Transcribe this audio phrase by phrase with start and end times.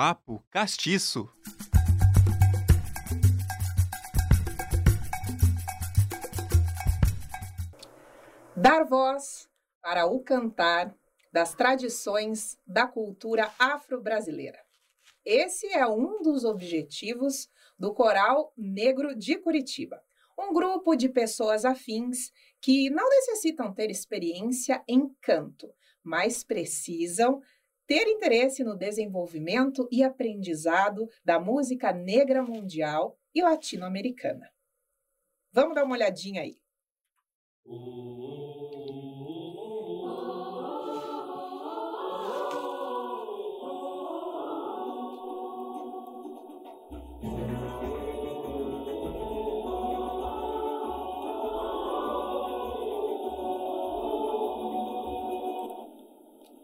[0.00, 1.28] Papo Castiço.
[8.56, 9.48] Dar voz
[9.82, 10.94] para o cantar
[11.32, 14.60] das tradições da cultura afro-brasileira.
[15.24, 20.00] Esse é um dos objetivos do Coral Negro de Curitiba,
[20.38, 22.30] um grupo de pessoas afins
[22.60, 25.68] que não necessitam ter experiência em canto,
[26.04, 27.42] mas precisam
[27.88, 34.52] ter interesse no desenvolvimento e aprendizado da música negra mundial e latino-americana.
[35.50, 36.58] Vamos dar uma olhadinha aí.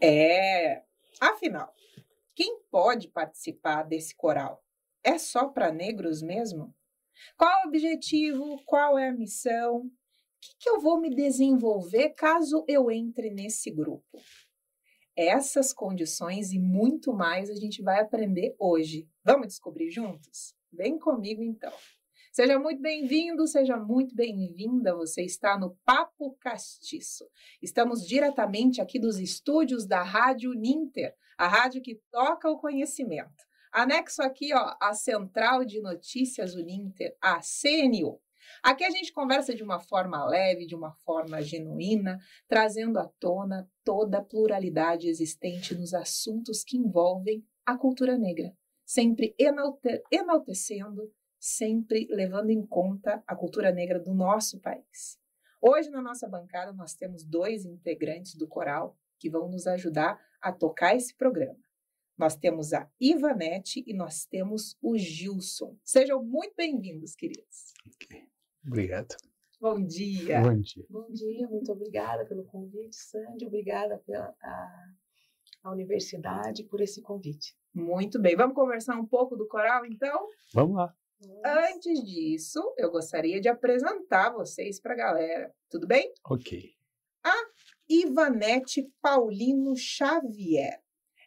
[0.07, 0.54] É,
[1.45, 1.75] afinal,
[2.35, 4.65] quem pode participar desse coral?
[5.03, 6.75] É só para negros mesmo?
[7.37, 8.63] Qual o objetivo?
[8.65, 9.81] Qual é a missão?
[9.81, 9.91] O
[10.41, 14.19] que, que eu vou me desenvolver caso eu entre nesse grupo?
[15.15, 19.09] Essas condições e muito mais a gente vai aprender hoje.
[19.23, 20.57] Vamos descobrir juntos?
[20.73, 21.73] Vem comigo então.
[22.35, 24.93] Seja muito bem-vindo, seja muito bem-vinda.
[24.97, 27.25] Você está no Papo Castiço.
[27.63, 33.45] Estamos diretamente aqui dos estúdios da Rádio Ninter, a rádio que toca o conhecimento.
[33.71, 38.21] Anexo aqui, ó, a Central de Notícias Uninter, a CNU.
[38.65, 43.71] Aqui a gente conversa de uma forma leve, de uma forma genuína, trazendo à tona
[43.85, 48.53] toda a pluralidade existente nos assuntos que envolvem a cultura negra,
[48.85, 51.13] sempre enalte enaltecendo
[51.45, 55.21] sempre levando em conta a cultura negra do nosso país.
[55.61, 60.51] Hoje, na nossa bancada, nós temos dois integrantes do coral que vão nos ajudar a
[60.51, 61.63] tocar esse programa.
[62.17, 65.77] Nós temos a Ivanete e nós temos o Gilson.
[65.85, 67.75] Sejam muito bem-vindos, queridos.
[67.95, 68.27] Okay.
[68.67, 69.15] Obrigado.
[69.61, 70.41] Bom dia.
[70.41, 70.87] Bom dia.
[70.89, 73.47] Bom dia, muito obrigada pelo convite, Sandy.
[73.47, 74.93] Obrigada pela a,
[75.65, 77.55] a universidade por esse convite.
[77.75, 78.35] Muito bem.
[78.35, 80.27] Vamos conversar um pouco do coral, então?
[80.55, 80.97] Vamos lá.
[81.45, 85.55] Antes disso, eu gostaria de apresentar vocês para a galera.
[85.71, 86.13] Tudo bem?
[86.25, 86.73] Ok.
[87.25, 87.35] A
[87.89, 90.81] Ivanete Paulino Xavier.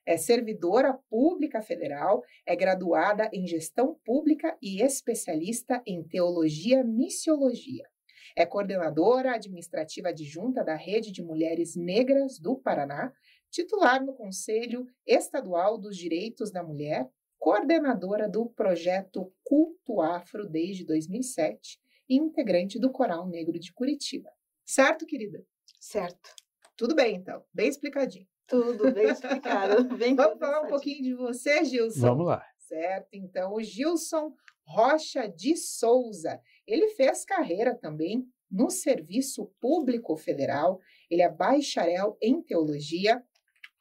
[0.06, 7.84] É servidora pública federal, é graduada em gestão pública e especialista em teologia missiologia.
[8.36, 13.12] É coordenadora administrativa adjunta da Rede de Mulheres Negras do Paraná,
[13.52, 17.10] titular no Conselho Estadual dos Direitos da Mulher
[17.48, 24.30] coordenadora do projeto Culto Afro desde 2007 e integrante do Coral Negro de Curitiba.
[24.66, 25.42] Certo, querida?
[25.80, 26.36] Certo.
[26.76, 27.42] Tudo bem, então.
[27.54, 28.28] Bem explicadinho.
[28.50, 29.88] Tudo bem explicado.
[29.96, 32.02] Bem Vamos falar um pouquinho de você, Gilson?
[32.02, 32.44] Vamos lá.
[32.58, 34.34] Certo, então, o Gilson
[34.66, 36.42] Rocha de Souza.
[36.68, 40.82] Ele fez carreira também no Serviço Público Federal.
[41.10, 43.24] Ele é bacharel em teologia,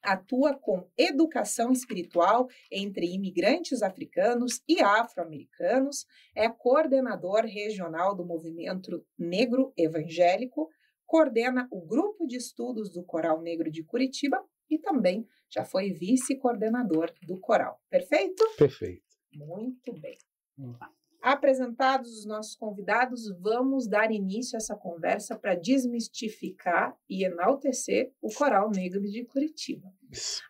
[0.07, 9.73] atua com educação espiritual entre imigrantes africanos e afro-americanos, é coordenador regional do movimento negro
[9.77, 10.71] evangélico,
[11.05, 17.13] coordena o grupo de estudos do Coral Negro de Curitiba e também já foi vice-coordenador
[17.23, 17.81] do Coral.
[17.89, 18.45] Perfeito?
[18.57, 19.03] Perfeito.
[19.33, 20.17] Muito bem.
[20.57, 20.91] Vamos lá.
[21.27, 28.33] Apresentados os nossos convidados, vamos dar início a essa conversa para desmistificar e enaltecer o
[28.33, 29.93] Coral Negro de Curitiba.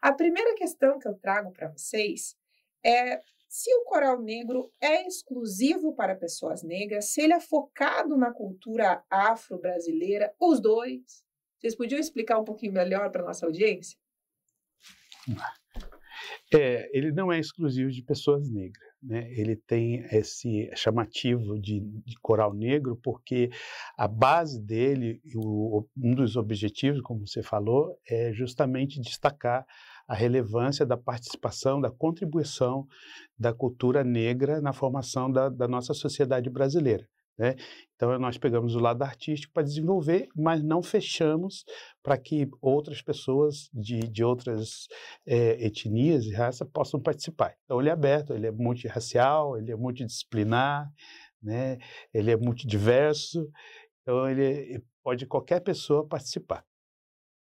[0.03, 2.37] A primeira questão que eu trago para vocês
[2.85, 8.31] é se o coral negro é exclusivo para pessoas negras, se ele é focado na
[8.31, 11.25] cultura afro-brasileira, os dois.
[11.59, 13.99] Vocês podiam explicar um pouquinho melhor para nossa audiência?
[16.53, 18.86] É, ele não é exclusivo de pessoas negras.
[19.03, 19.31] Né?
[19.33, 23.51] Ele tem esse chamativo de, de, coral negro porque
[23.97, 29.65] a base dele, o, um dos objetivos, como você falou, é justamente destacar
[30.09, 32.87] a relevância da participação, da contribuição
[33.39, 37.07] da cultura negra na formação da, da nossa sociedade brasileira.
[37.39, 37.55] Né?
[37.95, 41.65] Então, nós pegamos o lado artístico para desenvolver, mas não fechamos
[42.03, 44.87] para que outras pessoas de, de outras
[45.27, 47.55] é, etnias e raças possam participar.
[47.65, 50.91] Então, ele é aberto, ele é multirracial, ele é multidisciplinar,
[51.43, 51.79] né?
[52.13, 53.51] ele é multidiverso,
[54.03, 56.65] então, ele pode qualquer pessoa participar.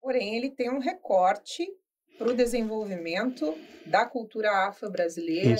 [0.01, 1.68] Porém, ele tem um recorte
[2.17, 3.55] para o desenvolvimento
[3.85, 5.55] da cultura afro-brasileira,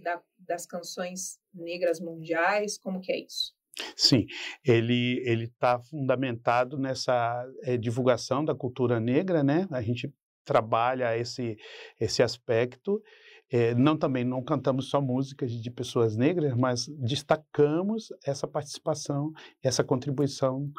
[0.00, 3.54] da, das canções negras mundiais, como que é isso?
[3.94, 4.26] Sim,
[4.64, 9.66] ele ele está fundamentado nessa é, divulgação da cultura negra, né?
[9.70, 10.12] A gente
[10.44, 11.58] trabalha esse
[12.00, 13.02] esse aspecto
[13.50, 19.32] é, não também não cantamos só músicas de pessoas negras, mas destacamos essa participação,
[19.62, 20.70] essa contribuição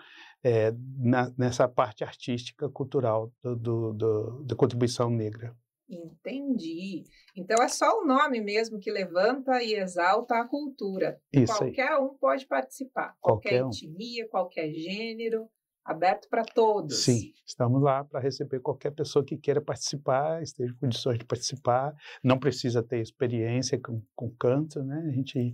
[0.44, 5.56] é, na, nessa parte artística, cultural do, do, do, da contribuição negra.
[5.90, 7.06] Entendi.
[7.36, 11.18] Então é só o nome mesmo que levanta e exalta a cultura.
[11.32, 12.00] Isso qualquer aí.
[12.00, 13.16] um pode participar.
[13.22, 13.70] Qualquer, qualquer um.
[13.70, 15.48] etnia, qualquer gênero,
[15.88, 17.06] aberto para todos.
[17.06, 21.96] Sim, estamos lá para receber qualquer pessoa que queira participar, esteja em condições de participar.
[22.22, 25.06] Não precisa ter experiência com, com canto, né?
[25.08, 25.54] A gente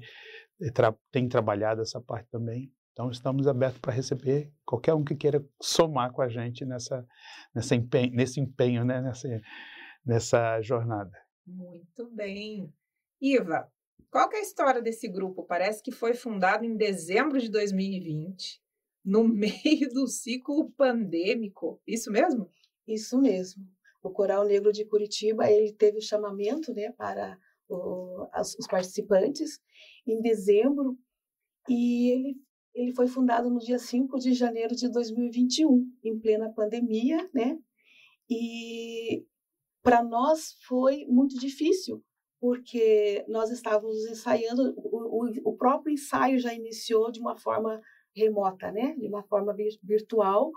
[0.60, 2.74] eh, tra tem trabalhado essa parte também.
[2.92, 7.06] Então, estamos abertos para receber qualquer um que queira somar com a gente nessa,
[7.54, 9.02] nessa empenho, nesse empenho, né?
[9.02, 9.42] nessa,
[10.06, 11.12] nessa jornada.
[11.46, 12.72] Muito bem.
[13.20, 13.68] Iva,
[14.12, 15.44] qual é a história desse grupo?
[15.44, 18.63] Parece que foi fundado em dezembro de 2020,
[19.04, 21.82] no meio do ciclo pandêmico.
[21.88, 22.50] Isso mesmo?
[22.88, 23.66] Isso mesmo.
[24.02, 27.38] O Coral Negro de Curitiba ele teve o chamamento né, para
[27.70, 29.60] o, as, os participantes
[30.06, 30.98] em dezembro
[31.70, 32.36] e ele
[32.74, 37.58] ele foi fundado no dia 5 de janeiro de 2021, em plena pandemia, né?
[38.30, 39.24] E
[39.84, 42.04] para nós foi muito difícil,
[42.40, 47.80] porque nós estávamos ensaiando, o, o, o, próprio ensaio já iniciou de uma forma
[48.16, 48.96] remota, né?
[48.98, 50.52] De uma forma virtual,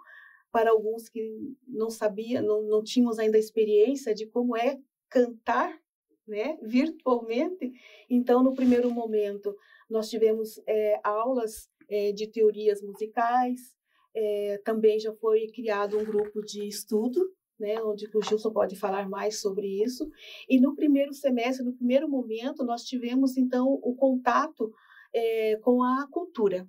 [0.52, 5.78] para alguns que não sabiam, não, não tínhamos ainda experiência de como é cantar,
[6.26, 6.58] né?
[6.62, 7.72] Virtualmente.
[8.08, 9.54] Então, no primeiro momento,
[9.88, 13.74] nós tivemos é, aulas é, de teorias musicais.
[14.14, 17.20] É, também já foi criado um grupo de estudo,
[17.60, 20.08] né, onde o Gilson pode falar mais sobre isso.
[20.48, 24.72] E no primeiro semestre, no primeiro momento, nós tivemos então o contato
[25.14, 26.66] é, com a cultura.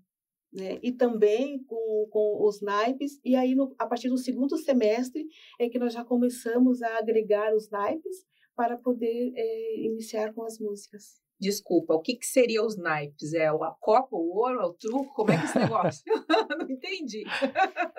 [0.51, 5.27] Né, e também com, com os naipes, e aí no, a partir do segundo semestre
[5.59, 10.57] é que nós já começamos a agregar os naipes para poder é, iniciar com as
[10.57, 11.21] músicas.
[11.39, 13.33] Desculpa, o que, que seria os naipes?
[13.33, 15.13] É a copa, o ouro, é o truco?
[15.13, 16.03] Como é que é esse negócio?
[16.57, 17.23] Não entendi.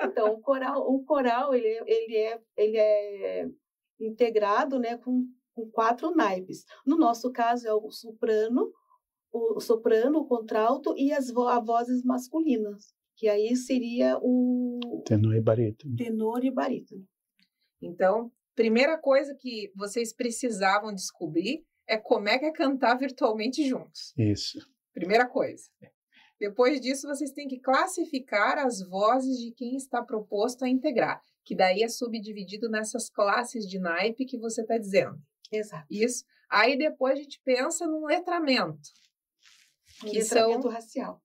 [0.02, 3.48] Então, o coral, o coral ele, ele, é, ele é
[4.00, 5.24] integrado né, com,
[5.54, 6.64] com quatro naipes.
[6.84, 8.72] No nosso caso, é o soprano,
[9.32, 14.78] o soprano, o contralto e as vo vozes masculinas, que aí seria o...
[15.04, 15.96] Tenor e barítono.
[15.96, 17.04] Tenor e barítono.
[17.80, 24.12] Então, primeira coisa que vocês precisavam descobrir é como é que é cantar virtualmente juntos.
[24.16, 24.58] Isso.
[24.92, 25.64] Primeira coisa.
[26.38, 31.56] Depois disso, vocês têm que classificar as vozes de quem está proposto a integrar, que
[31.56, 35.18] daí é subdividido nessas classes de naipe que você está dizendo.
[35.50, 35.86] Exato.
[35.90, 36.24] Isso.
[36.50, 38.78] Aí depois a gente pensa num letramento.
[40.04, 40.70] Um que letramento são...
[40.70, 41.22] racial.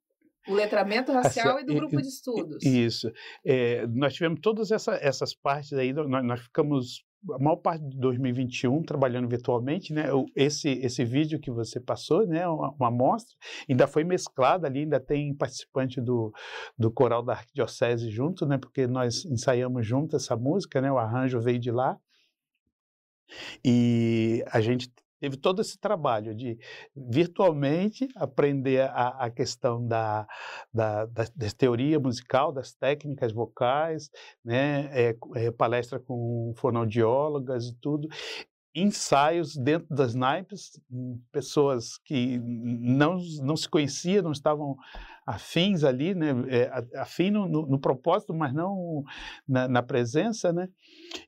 [0.48, 2.64] O letramento racial e do grupo de estudos.
[2.64, 3.10] Isso.
[3.46, 7.98] É, nós tivemos todas essa, essas partes aí, nós, nós ficamos a maior parte de
[7.98, 10.08] 2021 trabalhando virtualmente, né?
[10.36, 12.46] Esse esse vídeo que você passou, né?
[12.48, 13.34] Uma, uma amostra
[13.70, 16.34] ainda foi mesclada ali, ainda tem participante do,
[16.78, 18.58] do coral da arquidiocese junto, né?
[18.58, 20.92] Porque nós ensaiamos junto essa música, né?
[20.92, 21.98] O arranjo veio de lá
[23.64, 24.92] e a gente
[25.24, 26.60] teve todo esse trabalho de
[26.94, 30.28] virtualmente aprender a, a questão da,
[30.74, 34.12] da, da, da, teoria musical, das técnicas vocais,
[34.44, 38.10] né, é, é, palestra com fonoaudiólogas e tudo,
[38.76, 40.78] ensaios dentro das naipes,
[41.32, 44.76] pessoas que não, não se conheciam, não estavam
[45.26, 49.04] afins ali, né, é, afim no, no, no, propósito, mas não
[49.48, 50.68] na, na, presença, né,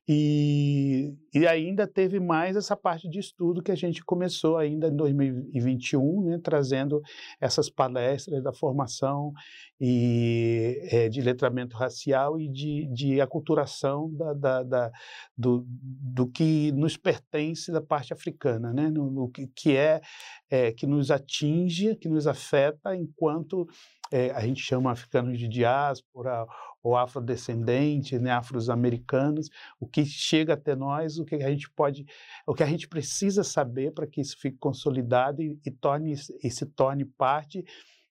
[0.07, 4.95] e, e ainda teve mais essa parte de estudo que a gente começou ainda em
[4.95, 7.01] 2021, né, trazendo
[7.39, 9.31] essas palestras da formação
[9.79, 14.91] e é, de letramento racial e de, de aculturação da, da, da,
[15.37, 20.01] do, do que nos pertence da parte africana, né, no, no que, é,
[20.49, 23.67] é que nos atinge, que nos afeta enquanto
[24.11, 26.45] é, a gente chama africanos de diáspora
[26.83, 29.49] ou afrodescendentes, né, afro-americanos,
[29.79, 32.05] o que chega até nós, o que a gente pode,
[32.45, 36.51] o que a gente precisa saber para que isso fique consolidado e, e, torne, e
[36.51, 37.65] se torne parte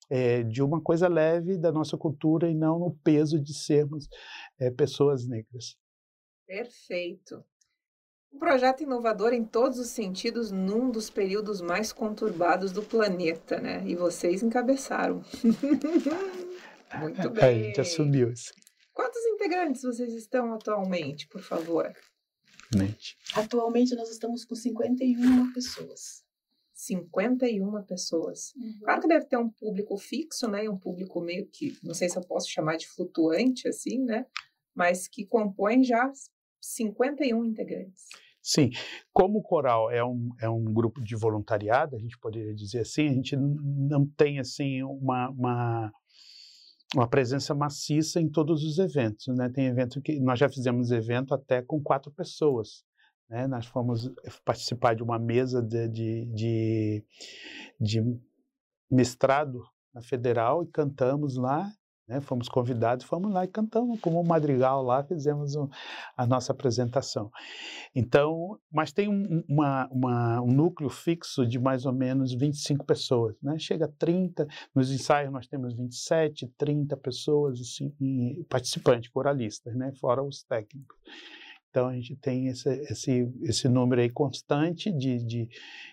[0.09, 4.07] é, de uma coisa leve da nossa cultura e não no peso de sermos
[4.59, 5.77] é, pessoas negras.
[6.45, 7.43] Perfeito.
[8.35, 13.81] Um projeto inovador em todos os sentidos num dos períodos mais conturbados do planeta, né?
[13.87, 15.23] E vocês encabeçaram.
[16.99, 17.61] Muito bem.
[17.61, 18.53] A gente assumiu isso.
[18.93, 21.89] Quantos integrantes vocês estão atualmente, por favor?
[22.67, 23.17] Atualmente.
[23.33, 26.25] Atualmente nós estamos com 51 pessoas.
[26.73, 28.53] 51 pessoas.
[28.57, 28.79] Uhum.
[28.83, 30.69] Claro que deve ter um público fixo, né?
[30.69, 34.25] Um público meio que, não sei se eu posso chamar de flutuante, assim, né?
[34.75, 36.11] Mas que compõe já
[36.59, 38.09] 51 integrantes.
[38.47, 38.69] Sim,
[39.11, 43.07] como o coral é um, é um grupo de voluntariado, a gente poderia dizer assim,
[43.07, 45.91] a gente não tem assim uma, uma,
[46.93, 49.49] uma presença maciça em todos os eventos, né?
[49.49, 52.85] Tem evento que nós já fizemos evento até com quatro pessoas,
[53.27, 53.47] né?
[53.47, 54.11] Nós fomos
[54.45, 57.03] participar de uma mesa de, de, de,
[57.81, 58.19] de
[58.91, 59.59] mestrado
[59.91, 61.67] na Federal e cantamos lá
[62.07, 62.21] né?
[62.21, 65.67] Fomos convidados, fomos lá e cantamos como um madrigal lá, fizemos um,
[66.15, 67.31] a nossa apresentação.
[67.93, 73.35] Então, mas tem um, uma, uma, um núcleo fixo de mais ou menos 25 pessoas,
[73.41, 73.57] né?
[73.57, 77.91] Chega a 30, nos ensaios nós temos 27, 30 pessoas assim,
[78.49, 79.91] participantes, coralistas, né?
[79.99, 80.97] Fora os técnicos.
[81.75, 85.49] Então, a gente tem esse, esse, esse número aí constante de, de,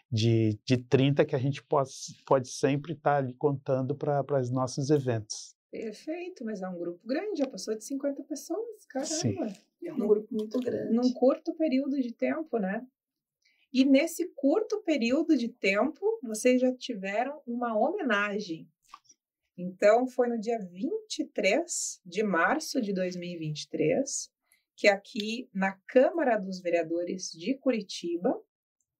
[0.09, 1.91] de, de 30 que a gente pode,
[2.25, 5.52] pode sempre estar ali contando para os nossos eventos.
[5.73, 9.09] Perfeito, mas é um grupo grande, já passou de 50 pessoas, caramba.
[9.09, 9.37] Sim.
[9.83, 10.95] É um grupo muito grande.
[10.95, 12.87] Num curto período de tempo, né?
[13.73, 18.69] E nesse curto período de tempo, vocês já tiveram uma homenagem.
[19.57, 24.31] Então, foi no dia 23 de março de 2023
[24.77, 28.39] que aqui na Câmara dos Vereadores de Curitiba,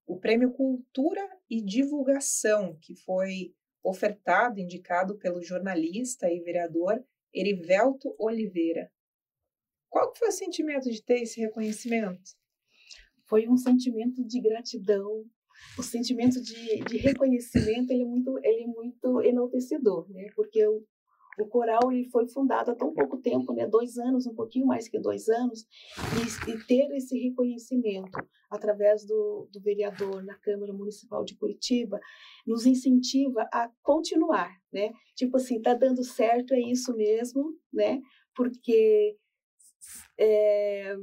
[0.07, 8.91] o Prêmio Cultura e Divulgação, que foi ofertado, indicado pelo jornalista e vereador Erivelto Oliveira.
[9.89, 12.31] Qual foi o sentimento de ter esse reconhecimento?
[13.27, 15.25] Foi um sentimento de gratidão,
[15.77, 20.27] o sentimento de, de reconhecimento ele é muito ele é muito enaltecedor, né?
[20.35, 20.85] Porque eu
[21.39, 23.67] o coral ele foi fundado há tão pouco tempo, né?
[23.67, 25.65] dois anos, um pouquinho mais que dois anos,
[26.47, 31.99] e, e ter esse reconhecimento através do, do, vereador na Câmara Municipal de Curitiba
[32.45, 34.91] nos incentiva a continuar, né?
[35.15, 37.99] Tipo assim, tá dando certo, é isso mesmo, né?
[38.35, 39.17] Porque
[40.19, 40.95] é,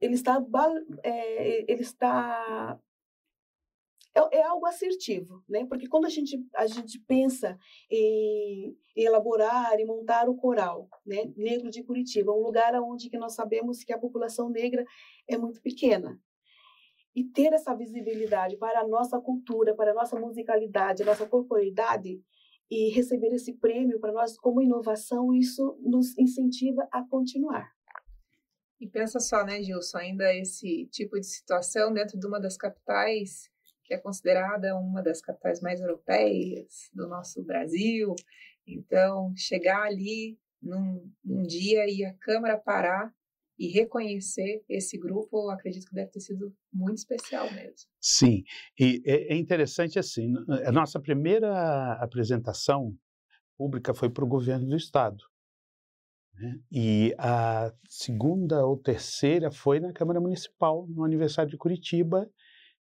[0.00, 0.42] ele está
[1.02, 2.80] é, ele está
[4.16, 5.66] é, é, algo assertivo, né?
[5.66, 7.58] Porque quando a gente, a gente pensa
[7.90, 13.34] em, elaborar e montar o coral, né, negro de Curitiba, um lugar onde que nós
[13.34, 14.84] sabemos que a população negra
[15.28, 16.18] é muito pequena,
[17.14, 22.22] e ter essa visibilidade para a nossa cultura, para a nossa musicalidade, a nossa corporeidade,
[22.70, 27.70] e receber esse prêmio para nós como inovação, isso nos incentiva a continuar.
[28.80, 33.50] E pensa só, né, Gilson, ainda esse tipo de situação dentro de uma das capitais
[33.86, 38.14] que é considerada uma das capitais mais europeias do nosso Brasil.
[38.66, 43.14] Então, chegar ali num, num dia e a Câmara parar
[43.58, 47.88] e reconhecer esse grupo, acredito que deve ter sido muito especial mesmo.
[48.00, 48.42] Sim,
[48.78, 50.34] e é, é interessante assim,
[50.66, 52.94] a nossa primeira apresentação
[53.56, 55.24] pública foi para o governo do estado.
[56.34, 56.60] Né?
[56.70, 62.30] E a segunda ou terceira foi na Câmara Municipal, no aniversário de Curitiba,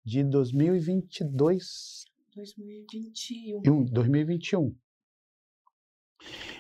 [0.03, 2.05] de 2022.
[2.35, 3.83] 2021.
[3.85, 4.75] 2021.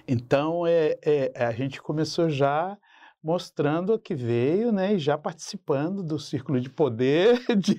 [0.07, 2.77] Então, é, é, a gente começou já
[3.21, 7.75] mostrando que veio, né, e já participando do círculo de poder, de,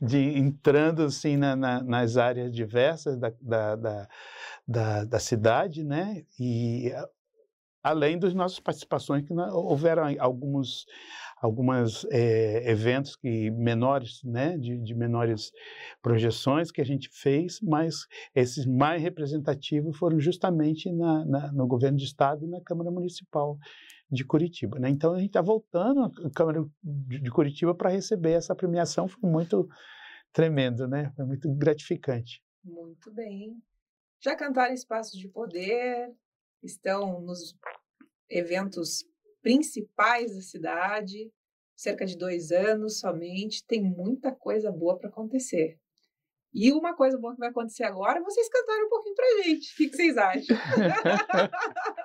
[0.00, 4.08] de entrando assim na, na, nas áreas diversas da, da, da,
[4.66, 6.92] da, da cidade, né, e
[7.80, 10.84] além das nossas participações que houveram alguns
[11.40, 15.52] alguns é, eventos que menores, né, de, de, menores
[16.02, 21.96] projeções que a gente fez, mas esses mais representativos foram justamente na, na, no governo
[21.96, 23.56] de estado e na Câmara Municipal
[24.10, 24.78] de Curitiba.
[24.78, 24.88] Né?
[24.90, 29.30] Então a gente está voltando à Câmara de, de Curitiba para receber essa premiação, foi
[29.30, 29.68] muito
[30.32, 31.10] tremendo, né?
[31.16, 32.42] Foi muito gratificante.
[32.62, 33.56] Muito bem.
[34.20, 36.12] Já cantaram Espaços de Poder,
[36.62, 37.56] estão nos
[38.28, 39.04] eventos
[39.42, 41.32] principais da cidade,
[41.76, 45.78] cerca de dois anos somente, tem muita coisa boa para acontecer.
[46.52, 49.72] E uma coisa boa que vai acontecer agora, vocês cantarem um pouquinho pra gente.
[49.72, 50.56] O que, que vocês acham?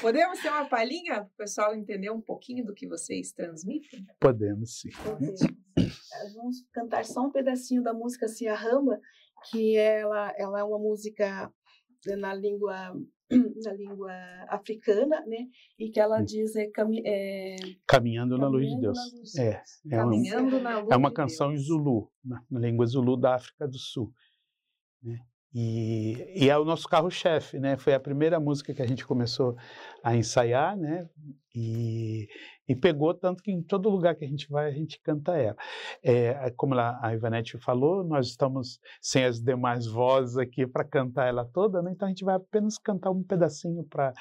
[0.00, 4.06] Podemos ter uma palhinha para o pessoal entender um pouquinho do que vocês transmitem?
[4.18, 4.90] Podemos, sim.
[5.04, 5.40] Podemos.
[6.34, 8.98] Vamos cantar só um pedacinho da música Cia Ramba,
[9.50, 11.52] que ela, ela é uma música
[12.18, 12.94] na língua
[13.64, 14.12] na língua
[14.48, 15.48] africana, né?
[15.78, 16.24] E que ela hum.
[16.24, 18.98] diz é, cami é caminhando, na luz de Deus.
[19.12, 19.34] Luz.
[19.36, 21.60] É, é, caminhando uma, na luz é uma canção Deus.
[21.60, 24.12] em Zulu, na, na, língua Zulu da África do Sul.
[25.02, 25.18] Né?
[25.54, 27.76] E, e, é o nosso carro-chefe, né?
[27.76, 29.54] Foi a primeira música que a gente começou
[30.02, 31.06] a ensaiar, né?
[31.54, 32.26] E,
[32.66, 35.56] e, pegou tanto que em todo lugar que a gente vai a gente canta ela.
[36.02, 41.44] É, como a Ivanete falou, nós estamos sem as demais vozes aqui para cantar ela
[41.44, 41.92] toda, né?
[41.92, 44.14] Então a gente vai apenas cantar um pedacinho para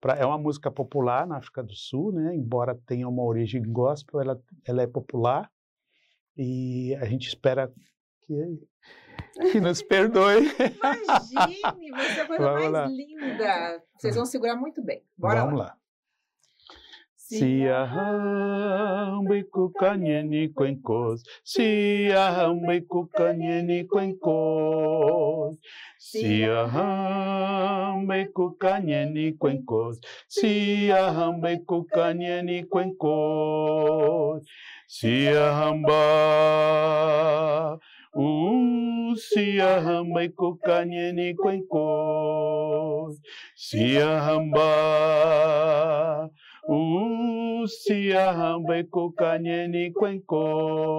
[0.00, 2.34] Pra, é uma música popular na África do Sul, né?
[2.34, 5.50] embora tenha uma origem gospel, ela, ela é popular
[6.34, 7.70] e a gente espera
[8.22, 8.34] que,
[9.52, 10.46] que nos perdoe.
[10.48, 12.86] Imagine, vai ser a coisa Vamos mais lá.
[12.86, 13.82] linda.
[13.96, 15.02] Vocês vão segurar muito bem.
[15.16, 15.64] Bora Vamos lá.
[15.66, 15.76] lá.
[17.14, 25.56] Se arrambe cucanheni cuencos, se arrambe cucanheni cuencos,
[25.96, 29.32] se arrambe cucanheni
[32.64, 34.44] cuencos,
[34.88, 35.28] se
[38.12, 43.20] se arramba, uh, se arrambe cucanheni cuencos,
[43.54, 44.60] se arramba,
[46.68, 50.90] uh, se arrambe cucanheni cuencos.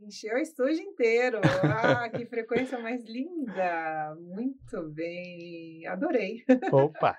[0.00, 1.40] Encheu o estúdio inteiro.
[1.62, 4.16] Ah, que frequência mais linda.
[4.18, 5.86] Muito bem.
[5.86, 6.42] Adorei.
[6.72, 7.16] Opa,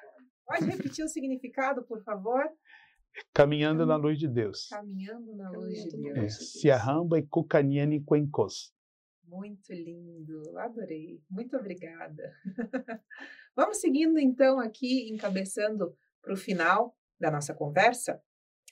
[0.51, 2.43] Pode repetir o significado, por favor?
[3.33, 4.67] Caminhando na luz de Deus.
[4.69, 6.17] Caminhando na luz de É, Deus.
[6.19, 6.51] luz.
[6.53, 8.73] se arramba e cucanheni cuencos.
[9.23, 11.21] Muito lindo, adorei.
[11.29, 12.33] Muito obrigada.
[13.55, 18.21] Vamos seguindo então aqui, encabeçando para o final da nossa conversa.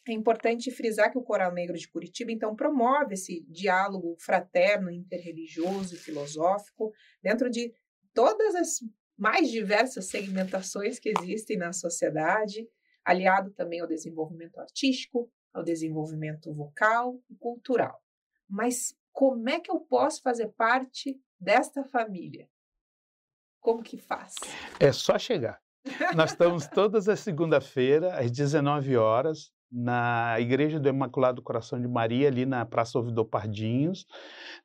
[0.08, 5.96] É importante frisar que o Coral Negro de Curitiba, então, promove esse diálogo fraterno, interreligioso
[5.96, 6.91] e filosófico
[7.22, 7.74] dentro de
[8.13, 8.79] todas as
[9.17, 12.67] mais diversas segmentações que existem na sociedade,
[13.10, 18.00] aliado também ao desenvolvimento artístico, ao desenvolvimento vocal e cultural.
[18.48, 22.48] Mas como é que eu posso fazer parte desta família?
[23.60, 24.36] Como que faz?
[24.80, 25.60] É só chegar.
[26.16, 32.28] Nós estamos todas as segunda-feira, às 19 horas, na Igreja do Imaculado Coração de Maria,
[32.28, 34.06] ali na Praça Ouvidor Pardinhos,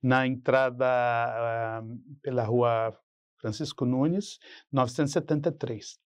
[0.03, 1.83] na entrada ah,
[2.23, 2.97] pela rua
[3.41, 4.39] Francisco Nunes,
[4.71, 6.04] 973.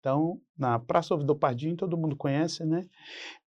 [0.00, 2.88] Então, na Praça Ouvidor Pardinho, todo mundo conhece, né?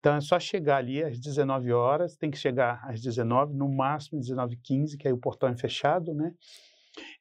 [0.00, 4.20] Então, é só chegar ali às 19 horas, tem que chegar às 19, no máximo
[4.20, 6.34] 19h15, que aí o portão é fechado, né?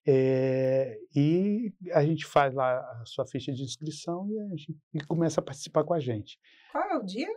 [0.05, 4.99] É, e a gente faz lá a sua ficha de inscrição e, a gente, e
[5.01, 6.39] começa a participar com a gente.
[6.71, 7.29] Qual é o dia?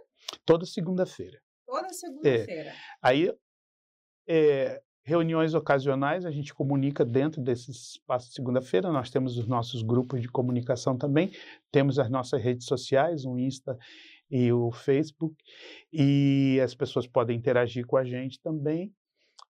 [0.47, 1.39] Toda segunda-feira.
[1.67, 2.73] Toda segunda-feira.
[3.03, 3.31] Aí,
[4.27, 8.93] é, reuniões ocasionais, a gente comunica dentro desse espaço de segunda-feira.
[8.93, 11.31] Nós temos os nossos grupos de comunicação também,
[11.71, 13.77] temos as nossas redes sociais, o Insta
[14.31, 15.35] e o Facebook,
[15.93, 18.93] e as pessoas podem interagir com a gente também.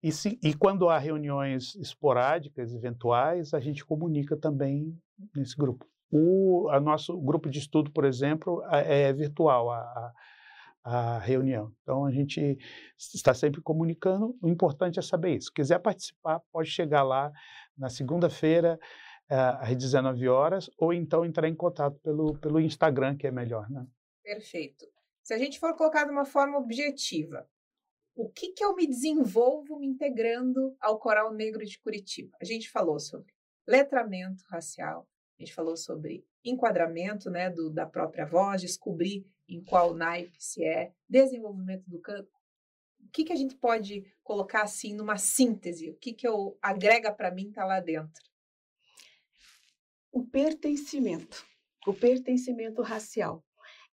[0.03, 4.97] E, se, e quando há reuniões esporádicas, eventuais, a gente comunica também
[5.37, 5.85] nesse grupo.
[6.11, 10.13] O a nosso grupo de estudo, por exemplo, é virtual a, a,
[10.83, 11.73] a reunião.
[11.83, 12.59] Então, a gente
[12.97, 14.37] está sempre comunicando.
[14.43, 15.47] O importante é saber isso.
[15.47, 17.31] Se quiser participar, pode chegar lá
[17.77, 18.79] na segunda-feira,
[19.29, 23.69] ah, às 19 horas, ou então entrar em contato pelo, pelo Instagram, que é melhor,
[23.71, 23.87] né?
[24.23, 24.87] Perfeito.
[25.23, 27.49] Se a gente for colocar de uma forma objetiva,
[28.15, 32.37] o que, que eu me desenvolvo me integrando ao Coral Negro de Curitiba?
[32.41, 33.33] A gente falou sobre
[33.67, 39.95] letramento racial, a gente falou sobre enquadramento né, do, da própria voz, descobrir em qual
[39.95, 42.31] naipe se é, desenvolvimento do canto.
[43.01, 45.91] O que, que a gente pode colocar assim numa síntese?
[45.91, 48.31] O que, que eu agrega para mim tá lá dentro?
[50.13, 51.45] o pertencimento,
[51.87, 53.45] o pertencimento racial.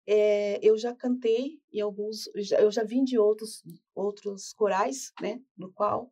[0.06, 3.62] É, eu já cantei em alguns, eu já vim de outros
[3.94, 6.10] outros corais, né, no qual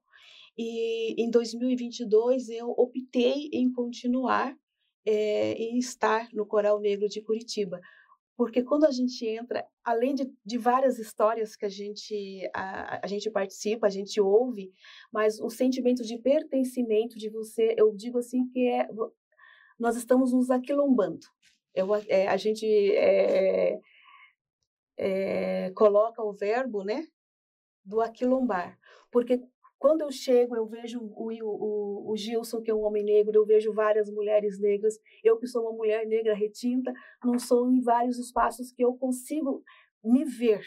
[0.58, 4.56] e em 2022 eu optei em continuar
[5.04, 7.80] é, em estar no Coral Negro de Curitiba,
[8.36, 13.06] porque quando a gente entra, além de, de várias histórias que a gente a, a
[13.06, 14.72] gente participa, a gente ouve,
[15.10, 18.88] mas o sentimento de pertencimento de você, eu digo assim que é
[19.78, 21.26] nós estamos nos aquilombando.
[21.74, 23.78] Eu, é, a gente é,
[24.98, 27.06] é, coloca o verbo, né,
[27.84, 28.78] do aquilombar,
[29.10, 29.42] porque
[29.86, 33.46] quando eu chego, eu vejo o, o, o Gilson, que é um homem negro, eu
[33.46, 36.92] vejo várias mulheres negras, eu que sou uma mulher negra retinta,
[37.24, 39.62] não sou em vários espaços que eu consigo
[40.02, 40.66] me ver,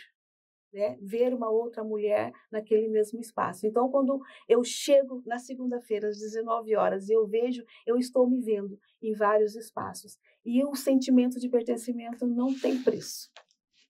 [0.72, 0.98] né?
[1.02, 3.68] ver uma outra mulher naquele mesmo espaço.
[3.68, 8.40] Então, quando eu chego na segunda-feira, às 19 horas, e eu vejo, eu estou me
[8.40, 10.18] vendo em vários espaços.
[10.46, 13.30] E o sentimento de pertencimento não tem preço.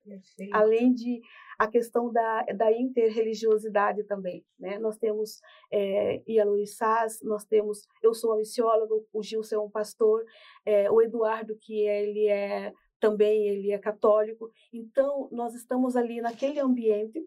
[0.10, 0.56] Perfeito.
[0.56, 1.22] Além de
[1.58, 4.80] a questão da, da interreligiosidade também, né?
[4.80, 5.42] Nós temos
[5.72, 10.24] é, Ialurissás, nós temos, eu sou uma missióloga, o Gilson é um pastor,
[10.66, 14.52] é, o Eduardo, que ele é também ele é católico.
[14.74, 17.26] Então, nós estamos ali naquele ambiente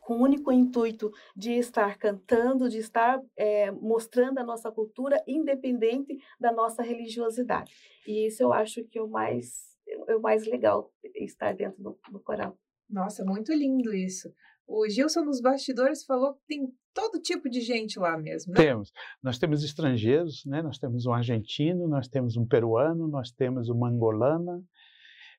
[0.00, 6.18] com o único intuito de estar cantando, de estar é, mostrando a nossa cultura, independente
[6.40, 7.72] da nossa religiosidade.
[8.06, 11.98] E isso eu acho que é o mais, é o mais legal, estar dentro do,
[12.10, 12.58] do coral.
[12.88, 14.32] Nossa, muito lindo isso.
[14.66, 18.62] O Gilson nos bastidores falou que tem todo tipo de gente lá mesmo, né?
[18.62, 18.92] Temos.
[19.22, 20.62] Nós temos estrangeiros, né?
[20.62, 24.62] Nós temos um argentino, nós temos um peruano, nós temos uma angolana,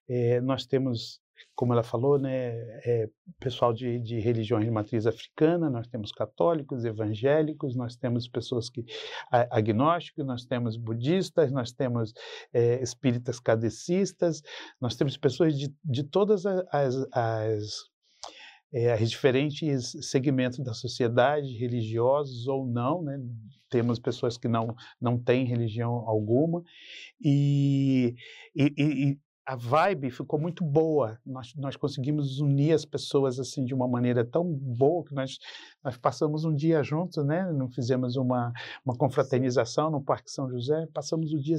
[0.07, 1.21] é, nós temos
[1.55, 2.49] como ela falou, né,
[2.85, 8.69] é, pessoal de, de religiões de matriz africana, nós temos católicos, evangélicos, nós temos pessoas
[8.69, 8.85] que
[9.31, 12.13] agnósticos, nós temos budistas, nós temos
[12.53, 14.41] é, espíritas cadecistas,
[14.79, 17.95] nós temos pessoas de, de todas as, as
[18.73, 23.17] é, as diferentes segmentos da sociedade, religiosos ou não, né?
[23.69, 26.61] temos pessoas que não, não têm religião alguma,
[27.21, 28.15] e,
[28.53, 31.19] e, e, a vibe ficou muito boa.
[31.23, 35.37] Nós, nós conseguimos unir as pessoas assim de uma maneira tão boa que nós,
[35.83, 37.51] nós passamos um dia juntos, né?
[37.51, 38.51] Não fizemos uma,
[38.83, 41.57] uma confraternização no Parque São José, passamos um dia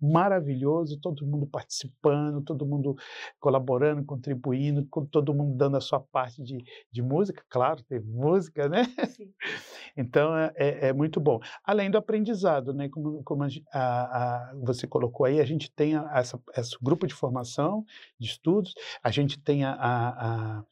[0.00, 2.94] maravilhoso, todo mundo participando, todo mundo
[3.40, 8.84] colaborando, contribuindo, todo mundo dando a sua parte de, de música, claro, teve música, né?
[9.08, 9.32] Sim.
[9.96, 11.38] Então é, é, é, muito bom.
[11.64, 12.88] Além do aprendizado, né?
[12.88, 17.84] Como, como a, a, você colocou aí, a gente tem essa, esse grupo de formação,
[18.18, 20.64] de estudos, a gente tem a, a,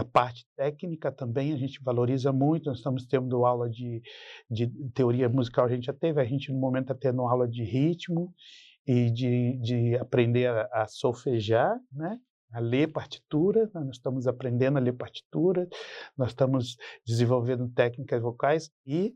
[0.00, 4.02] a parte técnica também, a gente valoriza muito, nós estamos tendo aula de,
[4.50, 7.64] de teoria musical, a gente já teve, a gente no momento está tendo aula de
[7.64, 8.34] ritmo
[8.86, 12.18] e de, de aprender a, a solfejar, né?
[12.52, 15.68] a ler partitura, nós estamos aprendendo a ler partitura,
[16.16, 19.14] nós estamos desenvolvendo técnicas vocais e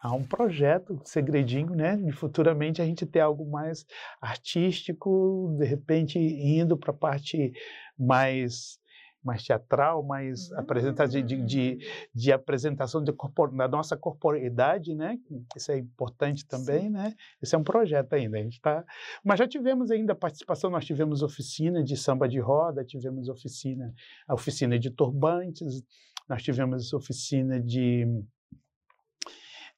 [0.00, 3.84] há um projeto segredinho, né, de futuramente a gente ter algo mais
[4.20, 7.52] artístico, de repente indo para a parte
[7.98, 8.80] mais
[9.22, 11.08] mais teatral, mais uhum.
[11.08, 11.78] de, de,
[12.14, 12.34] de, hum.
[12.34, 15.18] apresentação de corpor, da nossa corporeidade, né?
[15.54, 16.90] Isso é importante também, Sim.
[16.90, 17.14] né?
[17.42, 18.82] Esse é um projeto ainda, a gente está...
[19.22, 23.92] Mas já tivemos ainda participação, nós tivemos oficina de samba de roda, tivemos oficina,
[24.26, 25.82] a oficina de turbantes,
[26.26, 28.06] nós tivemos oficina de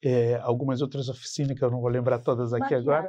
[0.02, 2.88] é, algumas outras oficinas que eu não vou lembrar todas aqui maquiagem.
[2.88, 3.08] agora.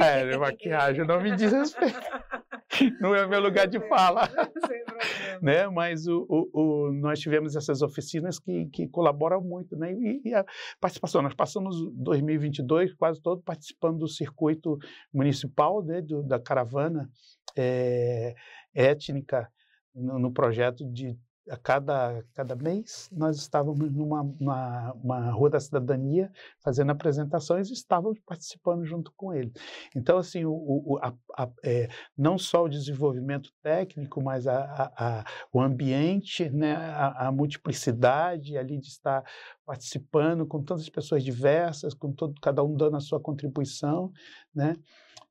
[0.00, 1.98] É, maquiagem, não me diz respeito.
[3.00, 4.28] não é meu lugar de fala.
[5.42, 5.68] né?
[5.68, 9.76] Mas o, o, o, nós tivemos essas oficinas que, que colaboram muito.
[9.76, 9.92] Né?
[9.92, 10.44] E, e, a
[10.80, 14.78] participação, nós passamos 2022 quase todo participando do circuito
[15.12, 16.00] municipal né?
[16.00, 17.08] do, da caravana
[17.56, 18.34] é,
[18.74, 19.48] étnica
[19.94, 21.16] no, no projeto de
[21.48, 28.18] a cada, cada mês nós estávamos numa uma, rua da cidadania fazendo apresentações e estávamos
[28.24, 29.52] participando junto com ele.
[29.94, 35.60] Então, assim, o, o a, a, é, não só o desenvolvimento técnico, mas a, o
[35.60, 39.24] ambiente, né, a, multiplicidade ali de estar
[39.64, 44.12] participando com tantas pessoas diversas, com todo, cada um dando a sua contribuição,
[44.54, 44.76] né?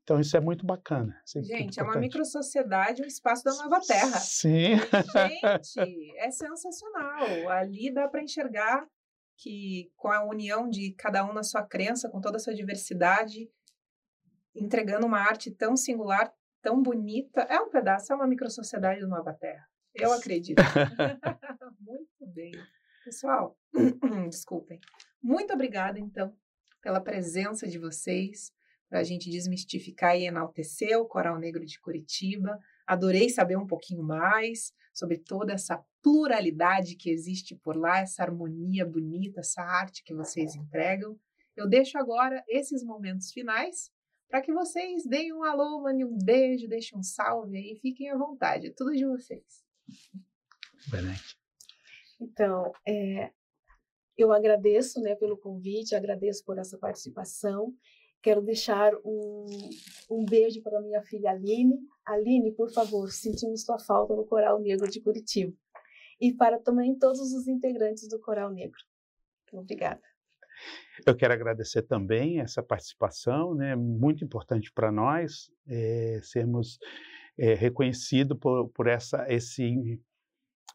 [0.04, 1.18] Então, isso é muito bacana.
[1.34, 4.20] É Gente, é uma microsociedade, um espaço da nova terra.
[4.20, 4.76] Sim.
[4.76, 7.50] Gente, é sensacional.
[7.50, 8.86] Ali dá para enxergar
[9.38, 13.50] que com a união de cada um na sua crença, com toda a sua diversidade,
[14.54, 19.34] entregando uma arte tão singular, tão bonita, é um pedaço, é uma microsociedade da nova
[19.34, 19.66] terra.
[19.96, 20.58] Eu acredito.
[21.80, 22.52] muito bem.
[23.04, 23.58] Pessoal,
[24.30, 24.80] desculpem.
[25.22, 26.34] Muito obrigada, então,
[26.82, 28.52] pela presença de vocês
[28.90, 32.60] para a gente desmistificar e enaltecer o Coral Negro de Curitiba.
[32.86, 38.86] Adorei saber um pouquinho mais sobre toda essa pluralidade que existe por lá, essa harmonia
[38.86, 41.20] bonita, essa arte que vocês entregam.
[41.56, 43.92] Eu deixo agora esses momentos finais
[44.30, 48.18] para que vocês deem um alô, mandem um beijo, deixem um salve aí, fiquem à
[48.18, 49.64] vontade, é tudo de vocês.
[50.90, 51.43] Benete.
[52.20, 53.32] Então, é,
[54.18, 57.74] eu agradeço né, pelo convite, agradeço por essa participação
[58.24, 59.46] Quero deixar um,
[60.10, 61.78] um beijo para minha filha Aline.
[62.06, 65.54] Aline, por favor, sentimos sua falta no Coral Negro de Curitiba.
[66.22, 68.80] E para também todos os integrantes do Coral Negro.
[69.52, 70.02] Obrigada.
[71.06, 73.76] Eu quero agradecer também essa participação, né?
[73.76, 76.80] Muito importante para nós é, sermos
[77.38, 80.02] é, reconhecidos por, por essa, esse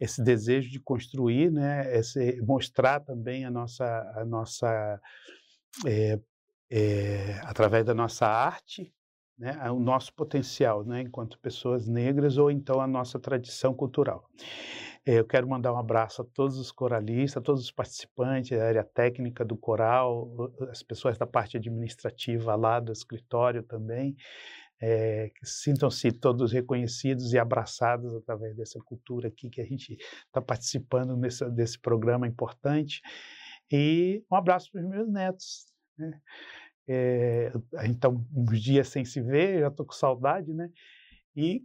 [0.00, 1.96] esse desejo de construir, né?
[1.96, 3.84] Esse, mostrar também a nossa
[4.16, 5.00] a nossa
[5.86, 6.18] é,
[6.70, 8.92] é, através da nossa arte,
[9.38, 14.28] né, o nosso potencial, né, enquanto pessoas negras, ou então a nossa tradição cultural.
[15.06, 18.66] É, eu quero mandar um abraço a todos os coralistas, a todos os participantes, a
[18.66, 24.16] área técnica do coral, as pessoas da parte administrativa lá do escritório também,
[24.80, 31.16] é, sintam-se todos reconhecidos e abraçados através dessa cultura aqui que a gente está participando
[31.50, 33.02] desse programa importante.
[33.70, 35.66] E um abraço para os meus netos.
[35.96, 36.20] Né?
[36.86, 37.52] É,
[37.84, 40.70] está uns dias sem se ver, já estou com saudade, né?
[41.36, 41.62] E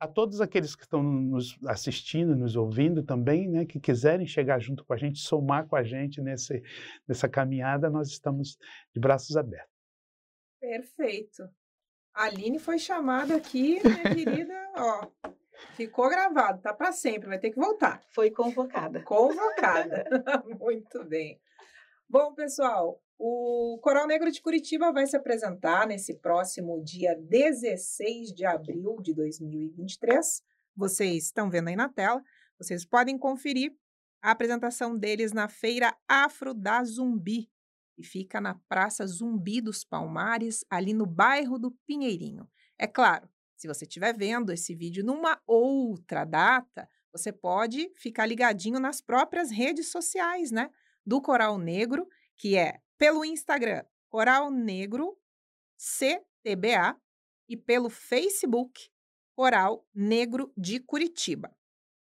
[0.00, 4.84] a todos aqueles que estão nos assistindo, nos ouvindo também, né, que quiserem chegar junto
[4.84, 6.62] com a gente, somar com a gente nesse,
[7.06, 8.58] nessa caminhada, nós estamos
[8.92, 9.72] de braços abertos.
[10.60, 11.48] Perfeito.
[12.14, 15.08] A Aline foi chamada aqui, minha querida, ó,
[15.74, 18.00] ficou gravado, tá para sempre, vai ter que voltar.
[18.10, 19.02] Foi convocada.
[19.02, 20.04] Convocada.
[20.60, 21.40] Muito bem.
[22.08, 28.44] Bom, pessoal, o Coral Negro de Curitiba vai se apresentar nesse próximo dia 16 de
[28.44, 30.40] abril de 2023.
[30.76, 32.22] Vocês estão vendo aí na tela.
[32.58, 33.74] Vocês podem conferir
[34.22, 37.50] a apresentação deles na Feira Afro da Zumbi,
[37.96, 42.48] e fica na Praça Zumbi dos Palmares, ali no bairro do Pinheirinho.
[42.78, 48.80] É claro, se você estiver vendo esse vídeo numa outra data, você pode ficar ligadinho
[48.80, 50.70] nas próprias redes sociais, né?
[51.06, 55.16] Do Coral Negro, que é pelo Instagram Coral Negro
[55.76, 56.96] CTBA
[57.48, 58.88] e pelo Facebook
[59.36, 61.54] Coral Negro de Curitiba.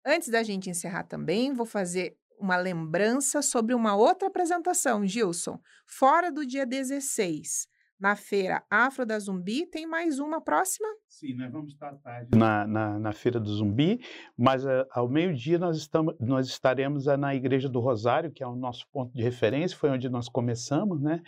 [0.06, 5.60] Antes da gente encerrar também, vou fazer uma lembrança sobre uma outra apresentação, Gilson.
[5.86, 7.68] Fora do dia 16,
[8.00, 10.88] na feira Afro da Zumbi, tem mais uma próxima?
[11.08, 14.00] Sim, nós vamos estar tarde na, na, na feira do Zumbi,
[14.38, 18.48] mas uh, ao meio-dia nós, estamos, nós estaremos uh, na Igreja do Rosário, que é
[18.48, 21.22] o nosso ponto de referência, foi onde nós começamos, né?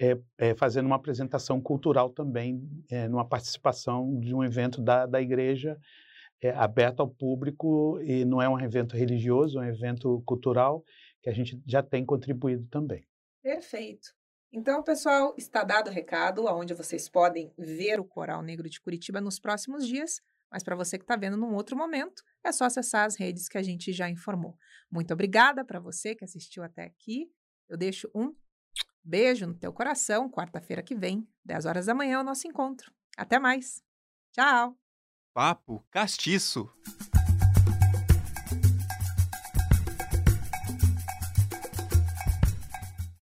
[0.00, 5.20] É, é, fazendo uma apresentação cultural também, é, numa participação de um evento da, da
[5.20, 5.78] igreja
[6.42, 10.84] é, aberto ao público e não é um evento religioso, é um evento cultural
[11.22, 13.06] que a gente já tem contribuído também.
[13.42, 14.14] Perfeito.
[14.52, 19.20] Então, pessoal, está dado o recado, aonde vocês podem ver o Coral Negro de Curitiba
[19.20, 20.20] nos próximos dias.
[20.50, 23.58] Mas para você que está vendo num outro momento, é só acessar as redes que
[23.58, 24.56] a gente já informou.
[24.90, 27.28] Muito obrigada para você que assistiu até aqui.
[27.68, 28.34] Eu deixo um
[29.04, 30.30] beijo no teu coração.
[30.30, 32.92] Quarta-feira que vem, 10 horas da manhã, é o nosso encontro.
[33.16, 33.82] Até mais.
[34.32, 34.85] Tchau!
[35.36, 36.66] Papo Castiço.